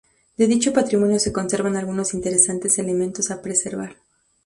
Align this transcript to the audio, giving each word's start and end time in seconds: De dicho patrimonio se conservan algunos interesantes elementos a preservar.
De 0.35 0.47
dicho 0.47 0.73
patrimonio 0.73 1.19
se 1.19 1.31
conservan 1.31 1.77
algunos 1.77 2.15
interesantes 2.15 2.79
elementos 2.79 3.29
a 3.29 3.39
preservar. 3.43 3.97